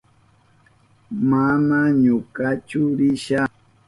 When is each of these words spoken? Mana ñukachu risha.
Mana 1.29 1.79
ñukachu 2.01 2.81
risha. 2.97 3.41